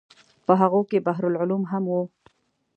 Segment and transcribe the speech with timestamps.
[0.45, 1.95] په هغو کې بحر العلوم هم و.